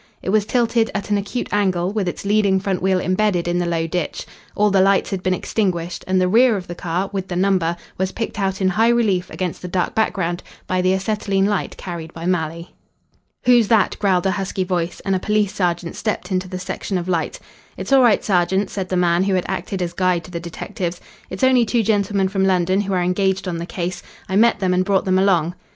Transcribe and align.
It 0.23 0.29
was 0.29 0.47
tilted 0.47 0.89
at 0.95 1.11
an 1.11 1.17
acute 1.19 1.47
angle, 1.51 1.93
with 1.93 2.07
its 2.07 2.25
leading 2.25 2.59
front 2.59 2.81
wheel 2.81 2.99
embedded 2.99 3.47
in 3.47 3.59
the 3.59 3.67
low 3.67 3.85
ditch. 3.85 4.25
All 4.55 4.71
the 4.71 4.81
lights 4.81 5.11
had 5.11 5.21
been 5.21 5.35
extinguished, 5.35 6.03
and 6.07 6.19
the 6.19 6.27
rear 6.27 6.57
of 6.57 6.65
the 6.65 6.73
car, 6.73 7.11
with 7.13 7.27
the 7.27 7.35
number, 7.35 7.77
was 7.99 8.11
picked 8.11 8.39
out 8.39 8.61
in 8.61 8.69
high 8.69 8.89
relief 8.89 9.29
against 9.29 9.61
the 9.61 9.67
dark 9.67 9.93
background 9.93 10.41
by 10.65 10.81
the 10.81 10.93
acetylene 10.93 11.45
light 11.45 11.77
carried 11.77 12.11
by 12.15 12.25
Malley. 12.25 12.73
"Who's 13.43 13.67
that?" 13.67 13.95
growled 13.99 14.25
a 14.25 14.31
husky 14.31 14.63
voice, 14.63 15.01
and 15.01 15.15
a 15.15 15.19
police 15.19 15.53
sergeant 15.53 15.95
stepped 15.95 16.31
into 16.31 16.47
the 16.47 16.57
section 16.57 16.97
of 16.97 17.07
light. 17.07 17.39
"It's 17.77 17.93
all 17.93 18.01
right, 18.01 18.23
sergeant," 18.23 18.71
said 18.71 18.89
the 18.89 18.97
man 18.97 19.25
who 19.25 19.35
had 19.35 19.45
acted 19.47 19.83
as 19.83 19.93
guide 19.93 20.23
to 20.23 20.31
the 20.31 20.39
detectives. 20.39 20.99
"It's 21.29 21.43
only 21.43 21.63
two 21.63 21.83
gentlemen 21.83 22.27
from 22.27 22.43
London 22.43 22.81
who 22.81 22.93
are 22.93 23.03
engaged 23.03 23.47
on 23.47 23.59
the 23.59 23.67
case. 23.67 24.01
I 24.27 24.35
met 24.35 24.57
them 24.61 24.73
and 24.73 24.83
brought 24.83 25.05
them 25.05 25.19
along." 25.19 25.53